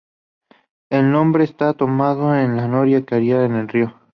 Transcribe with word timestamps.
El 0.89 1.11
nombre 1.11 1.43
está 1.43 1.75
tomado 1.75 2.31
de 2.31 2.47
la 2.47 2.67
noria 2.67 3.05
que 3.05 3.13
había 3.13 3.45
en 3.45 3.53
el 3.53 3.67
río. 3.67 3.99